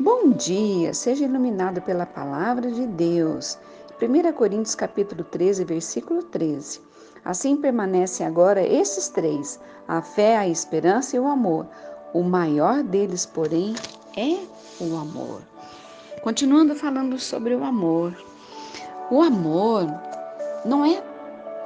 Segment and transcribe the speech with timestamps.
[0.00, 3.58] Bom dia, seja iluminado pela palavra de Deus.
[4.00, 6.80] 1 Coríntios capítulo 13, versículo 13.
[7.24, 9.58] Assim permanecem agora esses três:
[9.88, 11.66] a fé, a esperança e o amor.
[12.14, 13.74] O maior deles, porém,
[14.16, 14.38] é
[14.80, 15.42] o amor.
[16.22, 18.16] Continuando falando sobre o amor.
[19.10, 19.84] O amor
[20.64, 21.02] não é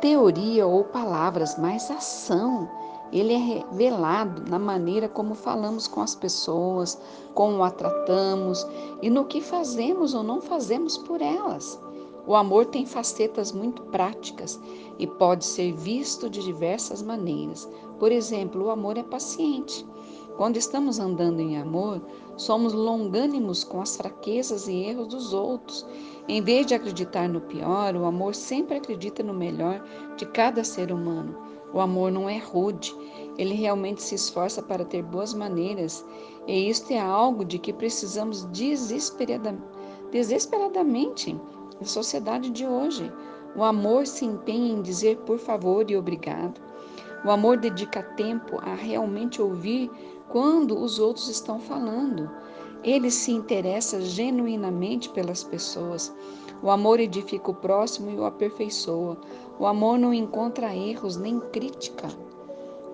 [0.01, 2.67] teoria ou palavras, mas ação
[3.13, 6.99] ele é revelado na maneira como falamos com as pessoas,
[7.35, 8.67] como a tratamos
[9.03, 11.79] e no que fazemos ou não fazemos por elas.
[12.27, 14.59] O amor tem facetas muito práticas
[14.99, 17.69] e pode ser visto de diversas maneiras.
[17.99, 19.85] Por exemplo, o amor é paciente.
[20.37, 22.01] Quando estamos andando em amor,
[22.37, 25.87] somos longânimos com as fraquezas e erros dos outros.
[26.27, 29.85] Em vez de acreditar no pior, o amor sempre acredita no melhor
[30.17, 31.52] de cada ser humano.
[31.73, 32.95] O amor não é rude,
[33.39, 36.05] ele realmente se esforça para ter boas maneiras,
[36.47, 41.41] e isto é algo de que precisamos desesperadamente
[41.81, 43.11] na sociedade de hoje.
[43.57, 46.61] O amor se empenha em dizer por favor e obrigado.
[47.25, 49.89] O amor dedica tempo a realmente ouvir
[50.29, 52.29] quando os outros estão falando.
[52.85, 56.13] Ele se interessa genuinamente pelas pessoas.
[56.63, 59.17] O amor edifica o próximo e o aperfeiçoa.
[59.59, 62.09] O amor não encontra erros nem crítica.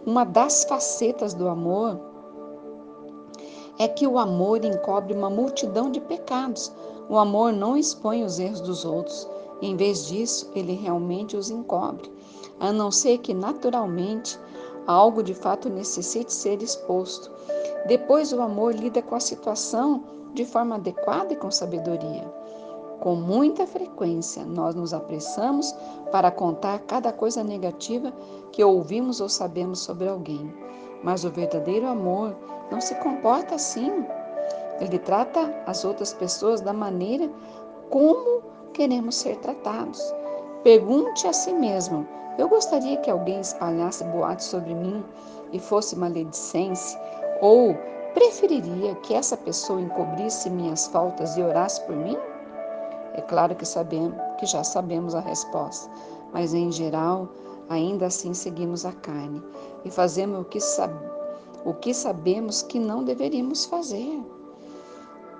[0.04, 2.00] Uma das facetas do amor
[3.78, 6.72] é que o amor encobre uma multidão de pecados.
[7.08, 9.28] O amor não expõe os erros dos outros.
[9.60, 12.12] Em vez disso, ele realmente os encobre,
[12.60, 14.38] a não ser que naturalmente
[14.88, 17.30] algo de fato necessite ser exposto.
[17.86, 22.24] Depois, o amor lida com a situação de forma adequada e com sabedoria.
[23.00, 25.72] Com muita frequência, nós nos apressamos
[26.10, 28.12] para contar cada coisa negativa
[28.50, 30.52] que ouvimos ou sabemos sobre alguém.
[31.04, 32.34] Mas o verdadeiro amor
[32.72, 34.04] não se comporta assim.
[34.80, 37.30] Ele trata as outras pessoas da maneira
[37.90, 40.00] como queremos ser tratados.
[40.62, 42.06] Pergunte a si mesmo:
[42.36, 45.04] eu gostaria que alguém espalhasse boatos sobre mim
[45.52, 47.00] e fosse maledicência?
[47.40, 47.76] Ou
[48.12, 52.16] preferiria que essa pessoa encobrisse minhas faltas e orasse por mim?
[53.14, 55.90] É claro que sabemos, que já sabemos a resposta,
[56.32, 57.28] mas em geral,
[57.68, 59.42] ainda assim seguimos a carne
[59.84, 60.92] e fazemos o que, sab
[61.64, 64.20] o que sabemos que não deveríamos fazer.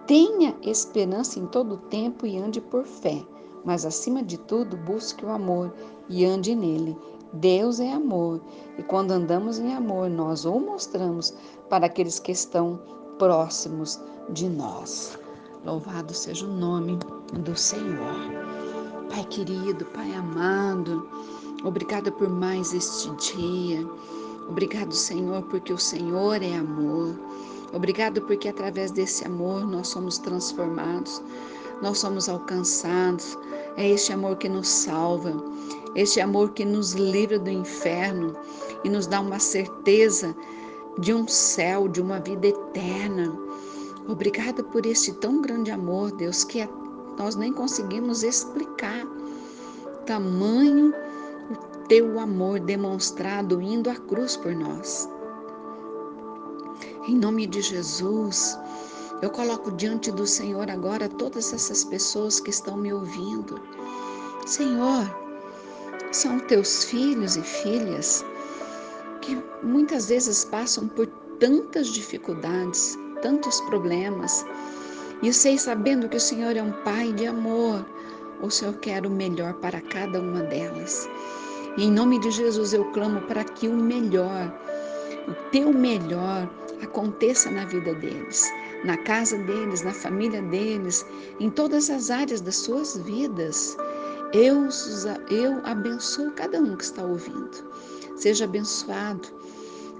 [0.07, 3.23] Tenha esperança em todo o tempo e ande por fé,
[3.69, 5.71] mas acima de tudo, busque o amor
[6.09, 6.97] e ande nele.
[7.35, 8.41] Deus é amor,
[8.79, 11.35] e quando andamos em amor, nós o mostramos
[11.69, 12.81] para aqueles que estão
[13.19, 15.19] próximos de nós.
[15.67, 16.99] Louvado seja o nome
[17.35, 18.33] do Senhor.
[19.11, 21.07] Pai querido, Pai amado,
[21.63, 23.87] obrigada por mais este dia.
[24.49, 27.15] Obrigado, Senhor, porque o Senhor é amor.
[27.75, 31.23] Obrigado porque através desse amor nós somos transformados,
[31.83, 33.37] nós somos alcançados.
[33.79, 35.33] É este amor que nos salva,
[35.95, 38.35] este amor que nos livra do inferno
[38.83, 40.35] e nos dá uma certeza
[40.99, 43.33] de um céu, de uma vida eterna.
[44.09, 46.69] Obrigada por este tão grande amor, Deus, que é,
[47.17, 49.07] nós nem conseguimos explicar.
[50.07, 50.93] Tamanho
[51.49, 55.09] o teu amor demonstrado indo à cruz por nós.
[57.07, 58.59] Em nome de Jesus,
[59.21, 63.61] eu coloco diante do Senhor agora todas essas pessoas que estão me ouvindo.
[64.47, 65.05] Senhor,
[66.13, 68.25] são teus filhos e filhas
[69.21, 71.07] que muitas vezes passam por
[71.39, 74.45] tantas dificuldades, tantos problemas.
[75.23, 77.85] E sei, sabendo que o Senhor é um Pai de amor,
[78.41, 81.09] o Senhor quer o melhor para cada uma delas.
[81.77, 84.53] E em nome de Jesus eu clamo para que o melhor,
[85.27, 86.49] o teu melhor,
[86.83, 88.49] aconteça na vida deles,
[88.85, 91.05] na casa deles, na família deles,
[91.41, 93.77] em todas as áreas das suas vidas.
[94.33, 94.69] Eu,
[95.31, 97.65] eu abençoo cada um que está ouvindo.
[98.17, 99.29] Seja abençoado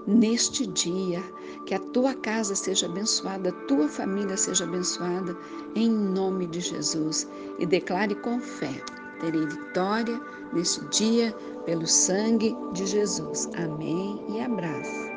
[0.07, 1.21] neste dia.
[1.65, 5.37] Que a tua casa seja abençoada, a tua família seja abençoada,
[5.75, 7.27] em nome de Jesus.
[7.59, 8.73] E declare com fé:
[9.19, 10.19] terei vitória
[10.51, 11.31] neste dia
[11.65, 13.47] pelo sangue de Jesus.
[13.55, 15.07] Amém e abraço.